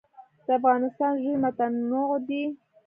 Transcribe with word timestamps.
د 0.45 0.47
افغانستان 0.59 1.13
ژوي 1.23 1.35
متنوع 1.43 2.09
دي 2.27 2.43